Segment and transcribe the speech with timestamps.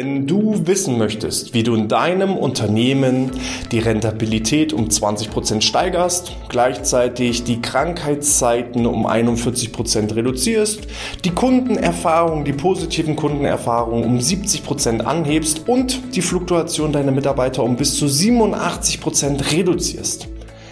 [0.00, 3.32] Wenn du wissen möchtest, wie du in deinem Unternehmen
[3.72, 10.86] die Rentabilität um 20% steigerst, gleichzeitig die Krankheitszeiten um 41% reduzierst,
[11.24, 17.96] die Kundenerfahrung, die positiven Kundenerfahrungen um 70% anhebst und die Fluktuation deiner Mitarbeiter um bis
[17.96, 20.28] zu 87% reduzierst,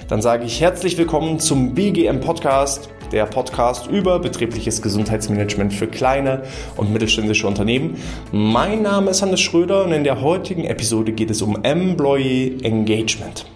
[0.06, 6.43] dann sage ich herzlich willkommen zum BGM Podcast der Podcast über betriebliches Gesundheitsmanagement für kleine
[6.77, 7.97] und mittelständische Unternehmen.
[8.33, 13.47] Mein Name ist Hannes Schröder und in der heutigen Episode geht es um Employee Engagement.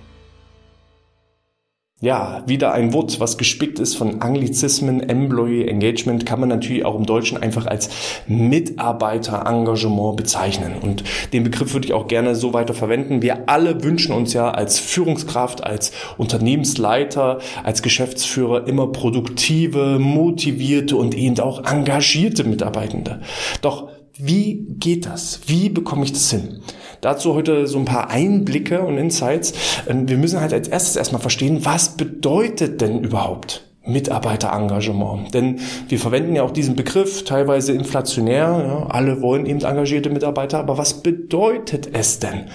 [2.03, 5.07] Ja, wieder ein Wort, was gespickt ist von Anglizismen.
[5.07, 7.91] Employee Engagement kann man natürlich auch im Deutschen einfach als
[8.27, 10.77] Mitarbeiterengagement bezeichnen.
[10.81, 13.21] Und den Begriff würde ich auch gerne so weiter verwenden.
[13.21, 21.15] Wir alle wünschen uns ja als Führungskraft, als Unternehmensleiter, als Geschäftsführer immer produktive, motivierte und
[21.15, 23.21] eben auch engagierte Mitarbeitende.
[23.61, 23.91] Doch
[24.23, 25.41] wie geht das?
[25.47, 26.61] Wie bekomme ich das hin?
[27.01, 29.53] Dazu heute so ein paar Einblicke und Insights.
[29.89, 35.33] Ähm, wir müssen halt als erstes erstmal verstehen, was bedeutet denn überhaupt Mitarbeiterengagement.
[35.33, 38.45] Denn wir verwenden ja auch diesen Begriff teilweise inflationär.
[38.45, 40.59] Ja, alle wollen eben engagierte Mitarbeiter.
[40.59, 42.47] Aber was bedeutet es denn,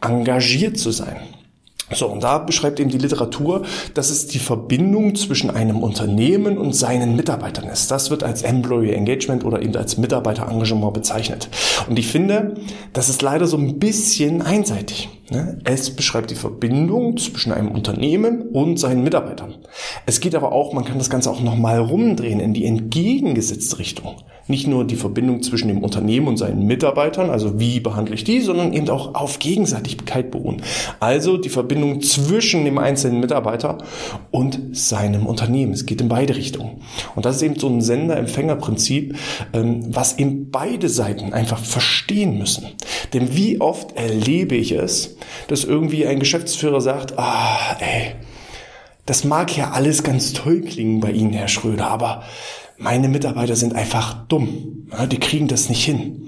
[0.00, 1.16] engagiert zu sein?
[1.94, 3.62] So, und da beschreibt eben die Literatur,
[3.94, 7.90] dass es die Verbindung zwischen einem Unternehmen und seinen Mitarbeitern ist.
[7.90, 11.48] Das wird als Employee Engagement oder eben als Mitarbeiterengagement bezeichnet.
[11.88, 12.54] Und ich finde,
[12.92, 15.08] das ist leider so ein bisschen einseitig.
[15.30, 15.58] Ne?
[15.64, 19.54] Es beschreibt die Verbindung zwischen einem Unternehmen und seinen Mitarbeitern.
[20.06, 24.16] Es geht aber auch, man kann das Ganze auch nochmal rumdrehen in die entgegengesetzte Richtung.
[24.52, 28.42] Nicht nur die Verbindung zwischen dem Unternehmen und seinen Mitarbeitern, also wie behandle ich die,
[28.42, 30.60] sondern eben auch auf Gegenseitigkeit beruhen.
[31.00, 33.78] Also die Verbindung zwischen dem einzelnen Mitarbeiter
[34.30, 35.72] und seinem Unternehmen.
[35.72, 36.82] Es geht in beide Richtungen.
[37.16, 39.16] Und das ist eben so ein Sender-Empfänger-Prinzip,
[39.54, 42.66] ähm, was eben beide Seiten einfach verstehen müssen.
[43.14, 45.16] Denn wie oft erlebe ich es,
[45.48, 48.16] dass irgendwie ein Geschäftsführer sagt, ah, ey,
[49.06, 52.22] das mag ja alles ganz toll klingen bei Ihnen, Herr Schröder, aber
[52.78, 54.88] meine Mitarbeiter sind einfach dumm.
[55.10, 56.22] Die kriegen das nicht hin.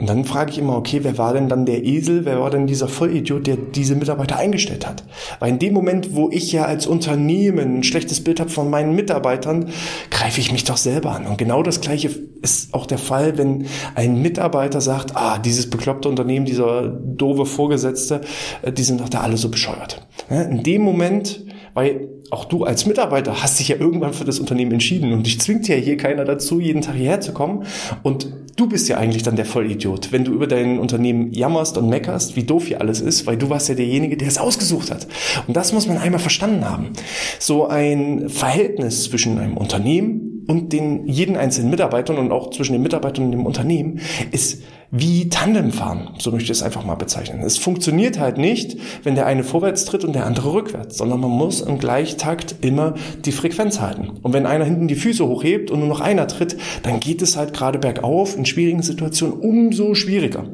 [0.00, 2.66] Und dann frage ich immer, okay, wer war denn dann der Esel, wer war denn
[2.66, 5.04] dieser Vollidiot, der diese Mitarbeiter eingestellt hat?
[5.40, 8.94] Weil in dem Moment, wo ich ja als Unternehmen ein schlechtes Bild habe von meinen
[8.94, 9.68] Mitarbeitern,
[10.10, 11.26] greife ich mich doch selber an.
[11.26, 12.08] Und genau das Gleiche
[12.40, 18.22] ist auch der Fall, wenn ein Mitarbeiter sagt, ah, dieses bekloppte Unternehmen, dieser doofe Vorgesetzte,
[18.62, 20.06] äh, die sind doch da alle so bescheuert.
[20.30, 24.72] In dem Moment, weil auch du als Mitarbeiter hast dich ja irgendwann für das Unternehmen
[24.72, 27.64] entschieden und dich zwingt ja hier keiner dazu, jeden Tag hierher zu kommen.
[28.02, 31.88] Und du bist ja eigentlich dann der Vollidiot, wenn du über dein Unternehmen jammerst und
[31.88, 35.06] meckerst, wie doof hier alles ist, weil du warst ja derjenige, der es ausgesucht hat.
[35.46, 36.92] Und das muss man einmal verstanden haben.
[37.38, 42.82] So ein Verhältnis zwischen einem Unternehmen und den jeden einzelnen Mitarbeitern und auch zwischen den
[42.82, 44.00] Mitarbeitern und dem Unternehmen
[44.32, 47.42] ist wie Tandemfahren, so möchte ich es einfach mal bezeichnen.
[47.42, 51.30] Es funktioniert halt nicht, wenn der eine vorwärts tritt und der andere rückwärts, sondern man
[51.30, 54.18] muss im Gleichtakt immer die Frequenz halten.
[54.22, 57.36] Und wenn einer hinten die Füße hochhebt und nur noch einer tritt, dann geht es
[57.36, 60.44] halt gerade bergauf in schwierigen Situationen umso schwieriger.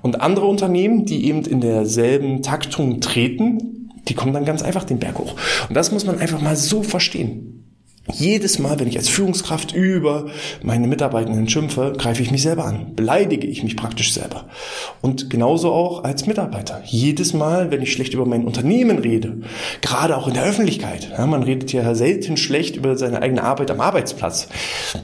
[0.00, 4.98] Und andere Unternehmen, die eben in derselben Taktung treten, die kommen dann ganz einfach den
[4.98, 5.34] Berg hoch.
[5.68, 7.55] Und das muss man einfach mal so verstehen.
[8.12, 10.26] Jedes Mal, wenn ich als Führungskraft über
[10.62, 14.44] meine Mitarbeitenden schimpfe, greife ich mich selber an, beleidige ich mich praktisch selber.
[15.02, 16.82] Und genauso auch als Mitarbeiter.
[16.84, 19.40] Jedes Mal, wenn ich schlecht über mein Unternehmen rede,
[19.80, 23.70] gerade auch in der Öffentlichkeit, ja, man redet ja selten schlecht über seine eigene Arbeit
[23.70, 24.48] am Arbeitsplatz,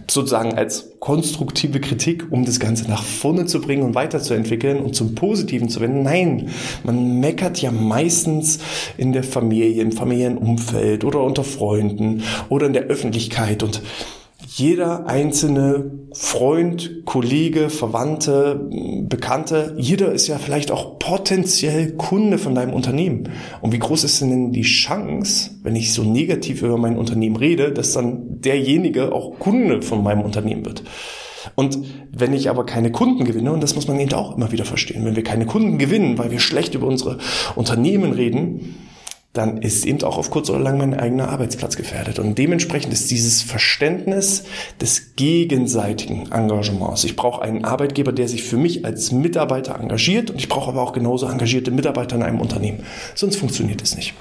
[0.08, 5.16] sozusagen als konstruktive Kritik, um das Ganze nach vorne zu bringen und weiterzuentwickeln und zum
[5.16, 6.04] Positiven zu wenden.
[6.04, 6.50] Nein,
[6.84, 8.60] man meckert ja meistens
[8.96, 13.82] in der Familie, im Familienumfeld oder unter Freunden oder in der Öffentlichkeit und
[14.62, 18.68] jeder einzelne Freund, Kollege, Verwandte,
[19.08, 23.30] Bekannte, jeder ist ja vielleicht auch potenziell Kunde von deinem Unternehmen.
[23.60, 27.72] Und wie groß ist denn die Chance, wenn ich so negativ über mein Unternehmen rede,
[27.72, 30.84] dass dann derjenige auch Kunde von meinem Unternehmen wird?
[31.56, 31.78] Und
[32.12, 35.04] wenn ich aber keine Kunden gewinne, und das muss man eben auch immer wieder verstehen,
[35.04, 37.18] wenn wir keine Kunden gewinnen, weil wir schlecht über unsere
[37.56, 38.76] Unternehmen reden,
[39.32, 42.18] dann ist eben auch auf kurz oder lang mein eigener Arbeitsplatz gefährdet.
[42.18, 44.44] Und dementsprechend ist dieses Verständnis
[44.80, 47.04] des gegenseitigen Engagements.
[47.04, 50.82] Ich brauche einen Arbeitgeber, der sich für mich als Mitarbeiter engagiert und ich brauche aber
[50.82, 52.84] auch genauso engagierte Mitarbeiter in einem Unternehmen.
[53.14, 54.12] Sonst funktioniert es nicht.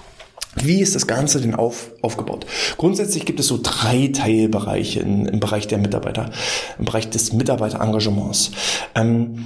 [0.56, 2.46] Wie ist das Ganze denn auf, aufgebaut?
[2.78, 6.32] Grundsätzlich gibt es so drei Teilbereiche in, im Bereich der Mitarbeiter,
[6.78, 8.52] im Bereich des Mitarbeiterengagements.
[8.96, 9.46] Ähm,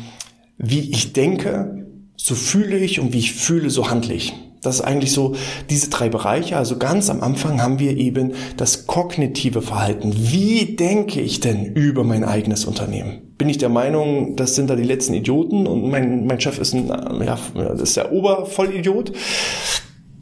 [0.58, 1.86] wie ich denke,
[2.16, 4.34] so fühle ich und wie ich fühle, so handle ich.
[4.66, 5.36] Das ist eigentlich so
[5.70, 6.58] diese drei Bereiche.
[6.58, 10.14] Also ganz am Anfang haben wir eben das kognitive Verhalten.
[10.16, 13.34] Wie denke ich denn über mein eigenes Unternehmen?
[13.38, 16.74] Bin ich der Meinung, das sind da die letzten Idioten und mein, mein Chef ist
[16.74, 17.38] ein, ja,
[17.82, 19.12] ist der Obervollidiot?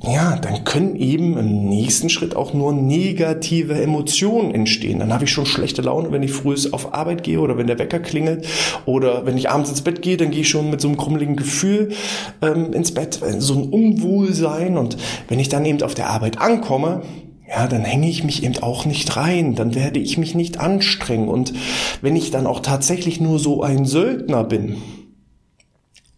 [0.06, 5.00] Ja, dann können eben im nächsten Schritt auch nur negative Emotionen entstehen.
[5.00, 7.80] Dann habe ich schon schlechte Laune, wenn ich früh auf Arbeit gehe oder wenn der
[7.80, 8.46] Wecker klingelt
[8.86, 11.38] oder wenn ich abends ins Bett gehe, dann gehe ich schon mit so einem krummeligen
[11.38, 11.94] Gefühl
[12.42, 14.78] ähm, ins Bett, so ein Unwohlsein.
[14.78, 14.98] Und
[15.30, 17.04] wenn ich dann eben auf der Arbeit ankomme,
[17.48, 21.30] ja, dann hänge ich mich eben auch nicht rein, dann werde ich mich nicht anstrengen.
[21.30, 21.54] Und
[22.02, 24.78] wenn ich dann auch tatsächlich nur so ein Söldner bin,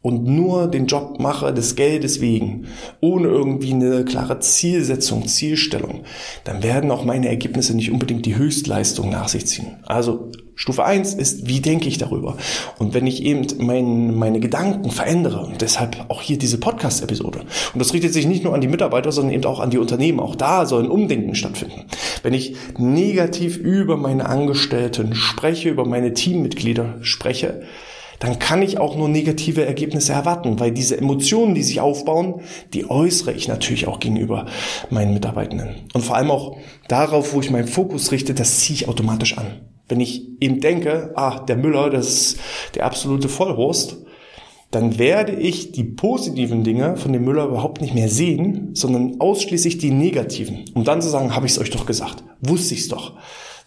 [0.06, 2.68] und nur den Job mache des Geldes wegen,
[3.02, 6.04] ohne irgendwie eine klare Zielsetzung, Zielstellung,
[6.44, 9.78] dann werden auch meine Ergebnisse nicht unbedingt die Höchstleistung nach sich ziehen.
[9.84, 12.38] Also Stufe eins ist, wie denke ich darüber?
[12.78, 17.40] Und wenn ich eben mein, meine Gedanken verändere, und deshalb auch hier diese Podcast-Episode,
[17.74, 20.20] und das richtet sich nicht nur an die Mitarbeiter, sondern eben auch an die Unternehmen,
[20.20, 21.86] auch da soll ein Umdenken stattfinden.
[22.22, 27.64] Wenn ich negativ über meine Angestellten spreche, über meine Teammitglieder spreche,
[28.20, 32.42] dann kann ich auch nur negative Ergebnisse erwarten, weil diese Emotionen, die sich aufbauen,
[32.74, 34.46] die äußere ich natürlich auch gegenüber
[34.90, 35.88] meinen Mitarbeitenden.
[35.94, 36.58] Und vor allem auch
[36.88, 39.62] darauf, wo ich meinen Fokus richte, das ziehe ich automatisch an.
[39.88, 42.40] Wenn ich eben denke, ah, der Müller, das ist
[42.74, 43.98] der absolute Vollhorst,
[44.72, 49.78] dann werde ich die positiven Dinge von dem Müller überhaupt nicht mehr sehen, sondern ausschließlich
[49.78, 50.66] die negativen.
[50.74, 53.14] Um dann zu sagen, habe ich es euch doch gesagt, wusste ich es doch.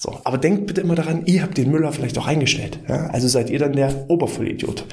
[0.01, 2.79] So, aber denkt bitte immer daran, ihr habt den Müller vielleicht auch eingestellt.
[2.89, 3.09] Ja?
[3.09, 4.85] Also seid ihr dann der Obervollidiot.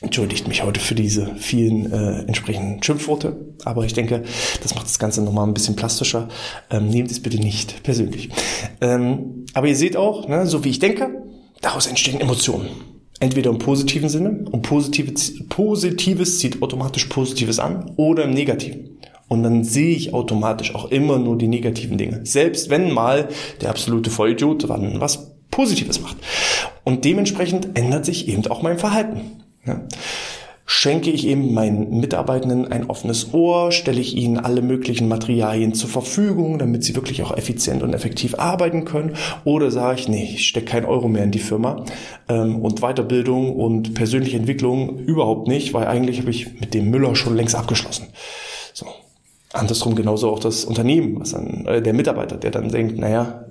[0.00, 4.22] Entschuldigt mich heute für diese vielen äh, entsprechenden Schimpfworte, aber ich denke,
[4.62, 6.28] das macht das Ganze nochmal ein bisschen plastischer.
[6.70, 8.30] Ähm, nehmt es bitte nicht persönlich.
[8.80, 11.22] Ähm, aber ihr seht auch, ne, so wie ich denke,
[11.60, 12.68] daraus entstehen Emotionen.
[13.18, 19.00] Entweder im positiven Sinne, und Positives, Positives zieht automatisch Positives an, oder im Negativen.
[19.30, 22.20] Und dann sehe ich automatisch auch immer nur die negativen Dinge.
[22.24, 23.28] Selbst wenn mal
[23.60, 26.16] der absolute Vollidiot was Positives macht.
[26.82, 29.42] Und dementsprechend ändert sich eben auch mein Verhalten.
[29.64, 29.82] Ja.
[30.66, 35.90] Schenke ich eben meinen Mitarbeitenden ein offenes Ohr, stelle ich ihnen alle möglichen Materialien zur
[35.90, 40.46] Verfügung, damit sie wirklich auch effizient und effektiv arbeiten können, oder sage ich, nee, ich
[40.48, 41.84] stecke kein Euro mehr in die Firma
[42.28, 47.14] ähm, und Weiterbildung und persönliche Entwicklung überhaupt nicht, weil eigentlich habe ich mit dem Müller
[47.16, 48.06] schon längst abgeschlossen.
[48.72, 48.86] So,
[49.52, 53.46] Andersrum genauso auch das Unternehmen, was dann, äh, der Mitarbeiter, der dann denkt, naja,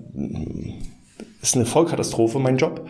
[1.42, 2.88] ist eine Vollkatastrophe, mein Job.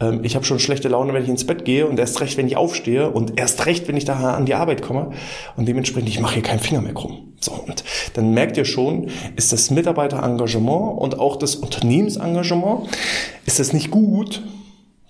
[0.00, 2.46] Ähm, ich habe schon schlechte Laune, wenn ich ins Bett gehe und erst recht, wenn
[2.46, 5.10] ich aufstehe und erst recht, wenn ich da an die Arbeit komme.
[5.56, 7.34] Und dementsprechend, ich mache hier keinen Finger mehr krumm.
[7.40, 7.84] So, und
[8.14, 12.88] dann merkt ihr schon, ist das Mitarbeiterengagement und auch das Unternehmensengagement,
[13.46, 14.42] ist das nicht gut,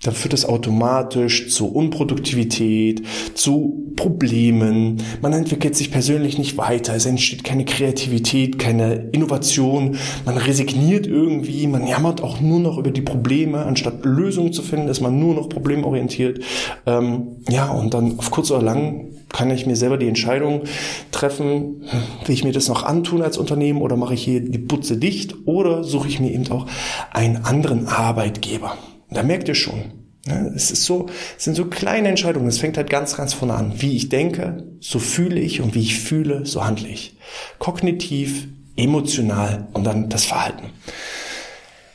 [0.03, 3.03] dann führt es automatisch zu Unproduktivität,
[3.35, 5.03] zu Problemen.
[5.23, 6.95] Man entwickelt sich persönlich nicht weiter.
[6.95, 9.97] Es entsteht keine Kreativität, keine Innovation.
[10.25, 11.67] Man resigniert irgendwie.
[11.67, 13.65] Man jammert auch nur noch über die Probleme.
[13.65, 16.45] Anstatt Lösungen zu finden, ist man nur noch problemorientiert.
[16.87, 20.63] Ähm, ja, und dann auf kurz oder lang kann ich mir selber die Entscheidung
[21.11, 21.83] treffen,
[22.25, 25.35] will ich mir das noch antun als Unternehmen oder mache ich hier die Butze dicht
[25.45, 26.67] oder suche ich mir eben auch
[27.13, 28.79] einen anderen Arbeitgeber.
[29.11, 29.93] Da merkt ihr schon.
[30.27, 30.53] Ne?
[30.55, 31.07] Es ist so,
[31.37, 32.49] es sind so kleine Entscheidungen.
[32.49, 33.81] Es fängt halt ganz, ganz vorne an.
[33.81, 37.17] Wie ich denke, so fühle ich und wie ich fühle, so handle ich.
[37.59, 40.71] Kognitiv, emotional und dann das Verhalten.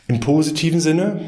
[0.08, 1.22] Im positiven Sinne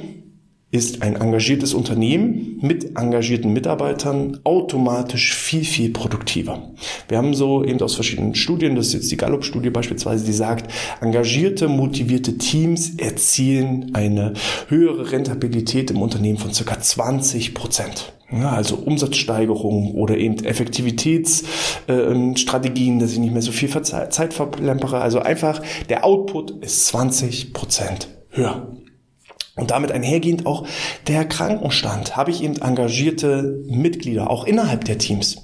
[0.75, 6.73] ist ein engagiertes Unternehmen mit engagierten Mitarbeitern automatisch viel, viel produktiver.
[7.07, 10.69] Wir haben so eben aus verschiedenen Studien, das ist jetzt die Gallup-Studie beispielsweise, die sagt,
[10.99, 14.33] engagierte, motivierte Teams erzielen eine
[14.67, 18.11] höhere Rentabilität im Unternehmen von circa 20 Prozent.
[18.29, 24.99] Ja, also Umsatzsteigerung oder eben Effektivitätsstrategien, äh, dass ich nicht mehr so viel Zeit verplempere.
[24.99, 28.75] Also einfach der Output ist 20 Prozent höher.
[29.55, 30.67] Und damit einhergehend auch
[31.07, 32.17] der Krankenstand.
[32.17, 35.37] Habe ich eben engagierte Mitglieder, auch innerhalb der Teams?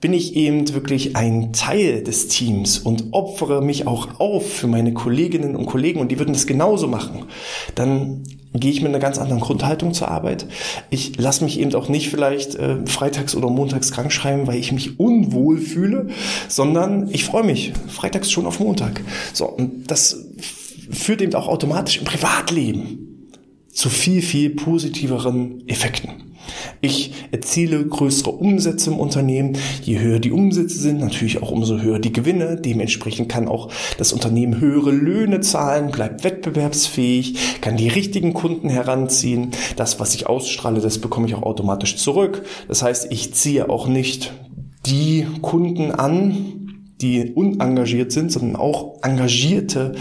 [0.00, 4.92] Bin ich eben wirklich ein Teil des Teams und opfere mich auch auf für meine
[4.92, 7.24] Kolleginnen und Kollegen und die würden das genauso machen?
[7.74, 8.22] Dann
[8.54, 10.46] gehe ich mit einer ganz anderen Grundhaltung zur Arbeit.
[10.90, 14.72] Ich lasse mich eben auch nicht vielleicht äh, freitags oder montags krank schreiben, weil ich
[14.72, 16.08] mich unwohl fühle,
[16.48, 19.00] sondern ich freue mich freitags schon auf Montag.
[19.32, 20.28] So, und das
[20.90, 23.07] führt eben auch automatisch im Privatleben
[23.78, 26.34] zu viel, viel positiveren Effekten.
[26.80, 29.56] Ich erziele größere Umsätze im Unternehmen.
[29.84, 32.56] Je höher die Umsätze sind, natürlich auch umso höher die Gewinne.
[32.60, 39.52] Dementsprechend kann auch das Unternehmen höhere Löhne zahlen, bleibt wettbewerbsfähig, kann die richtigen Kunden heranziehen.
[39.76, 42.42] Das, was ich ausstrahle, das bekomme ich auch automatisch zurück.
[42.66, 44.32] Das heißt, ich ziehe auch nicht
[44.86, 46.57] die Kunden an,
[47.00, 49.94] die unengagiert sind, sondern auch engagierte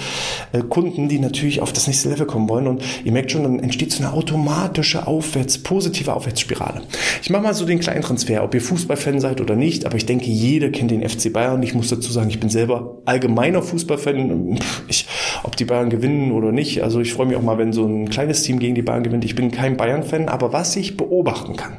[0.51, 2.67] äh, Kunden, die natürlich auf das nächste Level kommen wollen.
[2.67, 6.81] Und ihr merkt schon, dann entsteht so eine automatische Aufwärts, positive Aufwärtsspirale.
[7.21, 10.05] Ich mache mal so den kleinen Transfer, ob ihr Fußballfan seid oder nicht, aber ich
[10.05, 11.61] denke, jeder kennt den FC Bayern.
[11.61, 14.59] Ich muss dazu sagen, ich bin selber allgemeiner Fußballfan.
[14.87, 15.07] Ich,
[15.43, 16.81] ob die Bayern gewinnen oder nicht.
[16.81, 19.25] Also ich freue mich auch mal, wenn so ein kleines Team gegen die Bayern gewinnt.
[19.25, 21.77] Ich bin kein Bayern-Fan, aber was ich beobachten kann,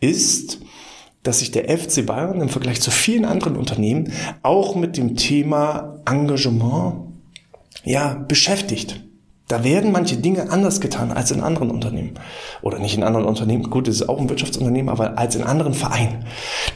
[0.00, 0.60] ist,
[1.22, 4.12] dass sich der FC Bayern im Vergleich zu vielen anderen Unternehmen
[4.42, 7.12] auch mit dem Thema Engagement
[7.84, 9.04] ja, beschäftigt.
[9.50, 12.12] Da werden manche Dinge anders getan als in anderen Unternehmen.
[12.62, 13.64] Oder nicht in anderen Unternehmen.
[13.64, 16.24] Gut, es ist auch ein Wirtschaftsunternehmen, aber als in anderen Vereinen.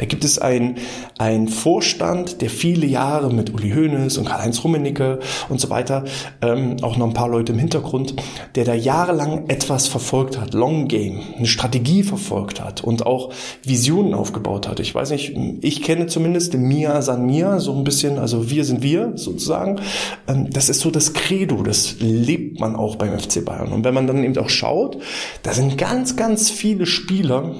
[0.00, 0.78] Da gibt es einen,
[1.16, 6.04] einen Vorstand, der viele Jahre mit Uli Hoeneß und Karl-Heinz Rummenigge und so weiter,
[6.42, 8.16] ähm, auch noch ein paar Leute im Hintergrund,
[8.56, 14.14] der da jahrelang etwas verfolgt hat, Long Game, eine Strategie verfolgt hat und auch Visionen
[14.14, 14.80] aufgebaut hat.
[14.80, 18.82] Ich weiß nicht, ich kenne zumindest Mia San Mia, so ein bisschen, also wir sind
[18.82, 19.80] wir sozusagen.
[20.26, 23.72] Ähm, das ist so das Credo, das lebt man auch beim FC Bayern.
[23.72, 24.98] Und wenn man dann eben auch schaut,
[25.42, 27.54] da sind ganz, ganz viele Spieler,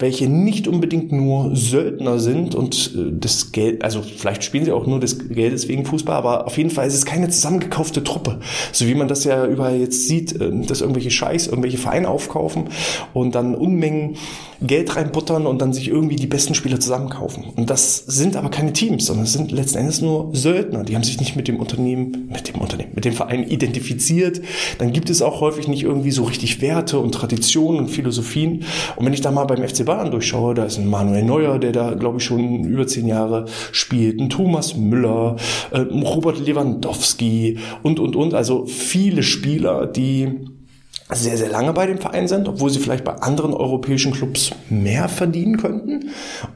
[0.00, 4.86] welche nicht unbedingt nur Söldner sind und äh, das Geld, also vielleicht spielen sie auch
[4.86, 8.40] nur des Geldes wegen Fußball, aber auf jeden Fall ist es keine zusammengekaufte Truppe.
[8.72, 12.70] So wie man das ja überall jetzt sieht, äh, dass irgendwelche Scheiß, irgendwelche Vereine aufkaufen
[13.12, 14.16] und dann Unmengen
[14.62, 17.44] Geld reinbuttern und dann sich irgendwie die besten Spieler zusammenkaufen.
[17.56, 20.84] Und das sind aber keine Teams, sondern es sind letzten Endes nur Söldner.
[20.84, 24.42] Die haben sich nicht mit dem Unternehmen, mit dem Unternehmen, mit dem Verein identifiziert.
[24.78, 28.64] Dann gibt es auch häufig nicht irgendwie so richtig Werte und Traditionen und Philosophien.
[28.96, 31.72] Und wenn ich da mal beim FC Bayern durchschaue, da ist ein Manuel Neuer, der
[31.72, 35.34] da, glaube ich, schon über zehn Jahre spielt, ein Thomas Müller,
[35.72, 38.32] äh, Robert Lewandowski und, und, und.
[38.32, 40.28] Also viele Spieler, die
[41.12, 45.08] sehr, sehr lange bei dem Verein sind, obwohl sie vielleicht bei anderen europäischen Clubs mehr
[45.08, 46.10] verdienen könnten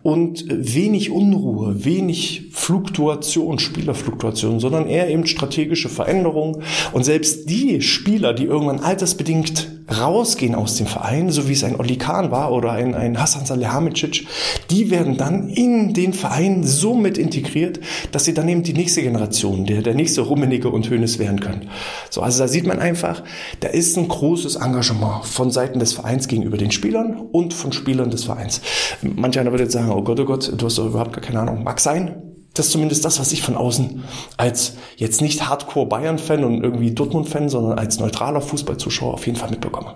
[0.05, 6.63] und wenig Unruhe, wenig Fluktuation, Spielerfluktuation, sondern eher eben strategische Veränderungen
[6.93, 11.79] und selbst die Spieler, die irgendwann altersbedingt rausgehen aus dem Verein, so wie es ein
[11.79, 14.27] Oli Kahn war oder ein, ein Hassan Salihamidzic,
[14.71, 17.81] die werden dann in den Verein so mit integriert,
[18.13, 21.69] dass sie dann eben die nächste Generation, der, der nächste Rummenigge und Hönes werden können.
[22.11, 23.23] So, also da sieht man einfach,
[23.61, 28.11] da ist ein großes Engagement von Seiten des Vereins gegenüber den Spielern und von Spielern
[28.11, 28.61] des Vereins.
[29.03, 31.41] Manch einer würde jetzt sagen, oh Gott, oh Gott, du hast doch überhaupt gar keine
[31.41, 31.63] Ahnung.
[31.63, 34.05] Mag sein, das ist zumindest das, was ich von außen
[34.37, 39.51] als jetzt nicht Hardcore Bayern-Fan und irgendwie Dortmund-Fan, sondern als neutraler Fußballzuschauer auf jeden Fall
[39.51, 39.95] mitbekomme.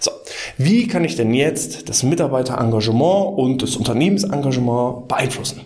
[0.00, 0.12] So,
[0.58, 5.62] wie kann ich denn jetzt das Mitarbeiterengagement und das Unternehmensengagement beeinflussen?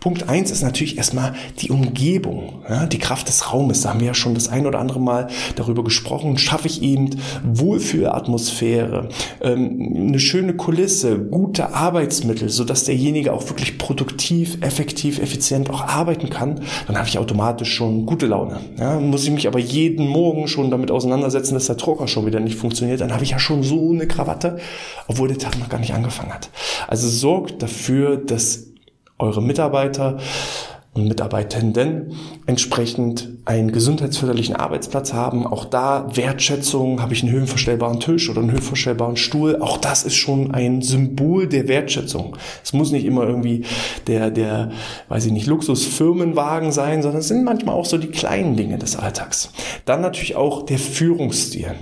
[0.00, 3.82] Punkt eins ist natürlich erstmal die Umgebung, ja, die Kraft des Raumes.
[3.82, 6.38] Da haben wir ja schon das ein oder andere Mal darüber gesprochen.
[6.38, 7.10] Schaffe ich eben
[7.44, 9.08] Wohlfühlatmosphäre,
[9.40, 16.30] ähm, eine schöne Kulisse, gute Arbeitsmittel, sodass derjenige auch wirklich produktiv, effektiv, effizient auch arbeiten
[16.30, 18.60] kann, dann habe ich automatisch schon gute Laune.
[18.78, 22.40] Ja, muss ich mich aber jeden Morgen schon damit auseinandersetzen, dass der Drucker schon wieder
[22.40, 24.58] nicht funktioniert, dann habe ich ja schon so eine Krawatte,
[25.08, 26.50] obwohl der Tag noch gar nicht angefangen hat.
[26.88, 28.66] Also sorgt dafür, dass
[29.18, 30.18] eure Mitarbeiter
[30.92, 32.12] und Mitarbeitenden
[32.46, 35.46] entsprechend einen gesundheitsförderlichen Arbeitsplatz haben.
[35.46, 39.62] Auch da Wertschätzung, habe ich einen höhenverstellbaren Tisch oder einen höhenverstellbaren Stuhl.
[39.62, 42.36] Auch das ist schon ein Symbol der Wertschätzung.
[42.62, 43.64] Es muss nicht immer irgendwie
[44.08, 44.72] der, der,
[45.08, 48.96] weiß ich nicht, Luxusfirmenwagen sein, sondern es sind manchmal auch so die kleinen Dinge des
[48.96, 49.50] Alltags.
[49.84, 51.76] Dann natürlich auch der Führungsstil.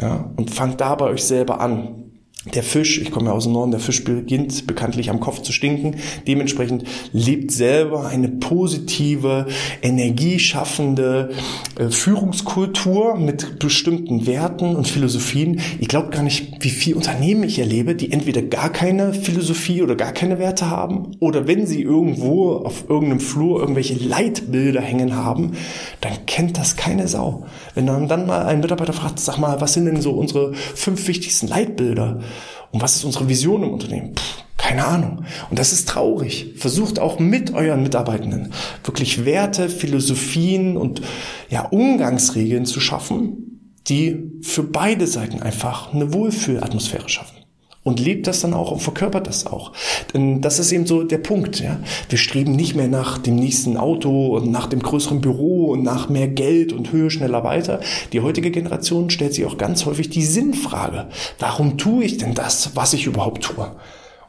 [0.00, 1.99] Ja, und fangt da bei euch selber an.
[2.46, 5.52] Der Fisch, ich komme ja aus dem Norden, der Fisch beginnt bekanntlich am Kopf zu
[5.52, 5.96] stinken.
[6.26, 9.46] Dementsprechend lebt selber eine positive,
[9.82, 11.32] energieschaffende
[11.78, 15.60] äh, Führungskultur mit bestimmten Werten und Philosophien.
[15.80, 19.94] Ich glaube gar nicht, wie viele Unternehmen ich erlebe, die entweder gar keine Philosophie oder
[19.94, 25.52] gar keine Werte haben oder wenn sie irgendwo auf irgendeinem Flur irgendwelche Leitbilder hängen haben,
[26.00, 27.44] dann kennt das keine Sau.
[27.74, 31.06] Wenn man dann mal einen Mitarbeiter fragt, sag mal, was sind denn so unsere fünf
[31.06, 32.22] wichtigsten Leitbilder?
[32.70, 34.14] Und was ist unsere Vision im Unternehmen?
[34.14, 34.22] Puh,
[34.56, 35.24] keine Ahnung.
[35.48, 36.54] Und das ist traurig.
[36.56, 38.52] Versucht auch mit euren Mitarbeitenden
[38.84, 41.02] wirklich Werte, Philosophien und
[41.48, 47.39] ja, Umgangsregeln zu schaffen, die für beide Seiten einfach eine Wohlfühlatmosphäre schaffen
[47.82, 49.72] und lebt das dann auch und verkörpert das auch.
[50.12, 51.60] Denn das ist eben so der Punkt.
[51.60, 51.80] Ja?
[52.08, 56.08] Wir streben nicht mehr nach dem nächsten Auto und nach dem größeren Büro und nach
[56.08, 57.80] mehr Geld und Höhe schneller weiter.
[58.12, 61.06] Die heutige Generation stellt sich auch ganz häufig die Sinnfrage.
[61.38, 63.70] Warum tue ich denn das, was ich überhaupt tue?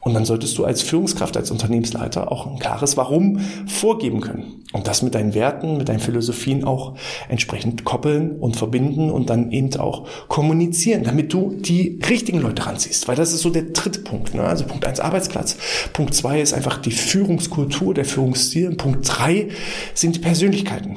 [0.02, 4.64] Und dann solltest du als Führungskraft, als Unternehmensleiter auch ein klares Warum vorgeben können.
[4.74, 6.96] Und das mit deinen Werten, mit deinen Philosophien auch
[7.30, 13.08] entsprechend koppeln und verbinden und dann eben auch kommunizieren, damit du die richtigen Leute ranziehst.
[13.08, 14.34] Weil das ist so der dritte Punkt.
[14.34, 14.42] Ne?
[14.42, 15.58] Also Punkt eins Arbeitsplatz.
[15.94, 18.70] Punkt zwei ist einfach die Führungskultur, der Führungsstil.
[18.70, 19.50] Und Punkt drei
[19.94, 20.96] sind die Persönlichkeiten.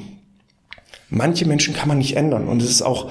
[1.11, 2.49] Manche Menschen kann man nicht ändern.
[2.49, 3.11] Und es ist auch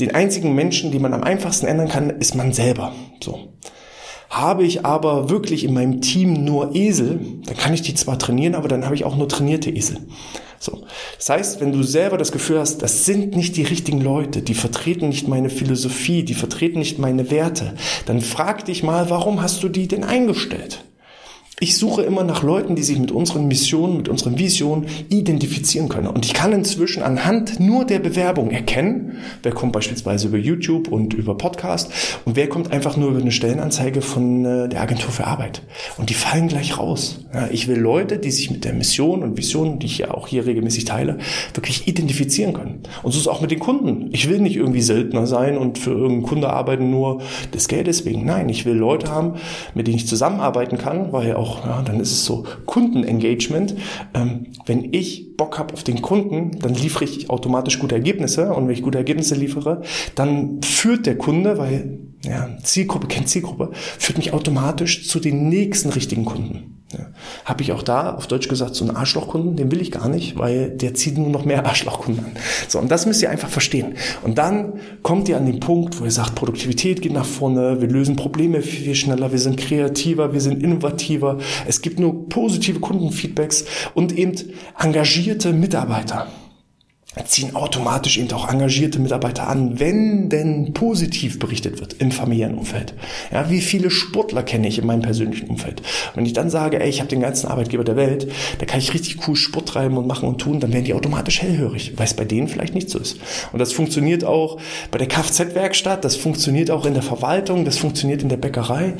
[0.00, 2.92] den einzigen Menschen, die man am einfachsten ändern kann, ist man selber.
[3.22, 3.52] So.
[4.30, 8.54] Habe ich aber wirklich in meinem Team nur Esel, dann kann ich die zwar trainieren,
[8.54, 9.98] aber dann habe ich auch nur trainierte Esel.
[10.58, 10.84] So.
[11.16, 14.54] Das heißt, wenn du selber das Gefühl hast, das sind nicht die richtigen Leute, die
[14.54, 17.74] vertreten nicht meine Philosophie, die vertreten nicht meine Werte,
[18.06, 20.84] dann frag dich mal, warum hast du die denn eingestellt?
[21.60, 26.06] Ich suche immer nach Leuten, die sich mit unseren Missionen, mit unseren Visionen identifizieren können.
[26.06, 31.14] Und ich kann inzwischen anhand nur der Bewerbung erkennen, wer kommt beispielsweise über YouTube und
[31.14, 31.90] über Podcast
[32.24, 35.62] und wer kommt einfach nur über eine Stellenanzeige von äh, der Agentur für Arbeit.
[35.96, 37.24] Und die fallen gleich raus.
[37.50, 40.46] ich will Leute, die sich mit der Mission und Vision, die ich ja auch hier
[40.46, 41.18] regelmäßig teile,
[41.54, 42.82] wirklich identifizieren können.
[43.02, 44.10] Und so ist es auch mit den Kunden.
[44.12, 47.20] Ich will nicht irgendwie Söldner sein und für irgendeinen Kunde arbeiten nur
[47.52, 48.24] des Geldes wegen.
[48.24, 49.34] Nein, ich will Leute haben,
[49.74, 53.74] mit denen ich zusammenarbeiten kann, weil auch auch, ja, dann ist es so Kundenengagement.
[54.14, 58.66] Ähm, wenn ich Bock habe auf den Kunden, dann liefere ich automatisch gute Ergebnisse und
[58.66, 59.82] wenn ich gute Ergebnisse liefere,
[60.14, 65.90] dann führt der Kunde, weil ja, Zielgruppe kennt Zielgruppe, führt mich automatisch zu den nächsten
[65.90, 66.77] richtigen Kunden.
[66.92, 67.00] Ja.
[67.44, 70.38] Habe ich auch da, auf Deutsch gesagt, so einen Arschlochkunden, den will ich gar nicht,
[70.38, 72.32] weil der zieht nur noch mehr Arschlochkunden an.
[72.66, 73.96] So, und das müsst ihr einfach verstehen.
[74.22, 77.88] Und dann kommt ihr an den Punkt, wo ihr sagt, Produktivität geht nach vorne, wir
[77.88, 82.80] lösen Probleme viel, viel schneller, wir sind kreativer, wir sind innovativer, es gibt nur positive
[82.80, 84.32] Kundenfeedbacks und eben
[84.78, 86.26] engagierte Mitarbeiter
[87.26, 92.94] ziehen automatisch eben auch engagierte Mitarbeiter an, wenn denn positiv berichtet wird im Familienumfeld.
[93.32, 95.82] Ja, wie viele Sportler kenne ich in meinem persönlichen Umfeld?
[96.14, 98.94] Wenn ich dann sage, ey, ich habe den ganzen Arbeitgeber der Welt, da kann ich
[98.94, 102.14] richtig cool Sport treiben und machen und tun, dann werden die automatisch hellhörig, weil es
[102.14, 103.18] bei denen vielleicht nicht so ist.
[103.52, 104.58] Und das funktioniert auch
[104.90, 108.94] bei der Kfz-Werkstatt, das funktioniert auch in der Verwaltung, das funktioniert in der Bäckerei.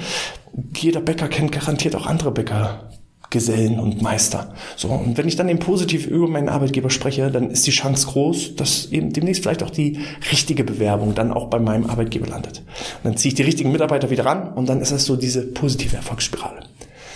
[0.77, 2.89] Jeder Bäcker kennt garantiert auch andere Bäcker
[3.31, 4.55] Gesellen und Meister.
[4.77, 8.07] So, und wenn ich dann eben positiv über meinen Arbeitgeber spreche, dann ist die Chance
[8.07, 10.01] groß, dass eben demnächst vielleicht auch die
[10.33, 12.59] richtige Bewerbung dann auch bei meinem Arbeitgeber landet.
[12.59, 15.43] Und dann ziehe ich die richtigen Mitarbeiter wieder ran und dann ist das so diese
[15.43, 16.61] positive Erfolgsspirale.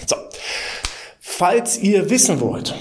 [0.07, 0.17] So.
[1.19, 2.75] Falls ihr wissen wollt,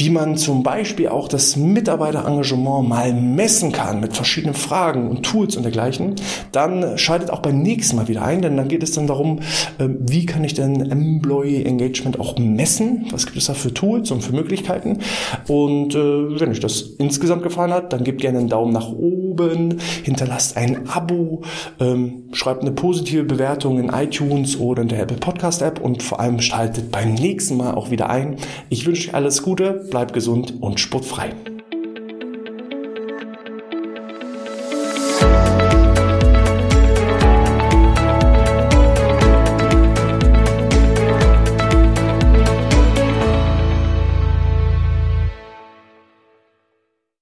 [0.00, 5.56] wie man zum Beispiel auch das Mitarbeiterengagement mal messen kann mit verschiedenen Fragen und Tools
[5.56, 6.14] und dergleichen,
[6.52, 9.40] dann schaltet auch beim nächsten Mal wieder ein, denn dann geht es dann darum,
[9.78, 13.08] ähm, wie kann ich denn Employee Engagement auch messen?
[13.10, 15.00] Was gibt es da für Tools und für Möglichkeiten?
[15.48, 19.76] Und äh, wenn euch das insgesamt gefallen hat, dann gebt gerne einen Daumen nach oben,
[20.02, 21.42] hinterlasst ein Abo,
[21.78, 26.20] ähm, schreibt eine positive Bewertung in iTunes oder in der Apple Podcast App und vor
[26.20, 28.36] allem schaltet beim nächsten Mal auch wieder ein.
[28.70, 31.34] Ich wünsche euch alles Gute bleibt gesund und sportfrei.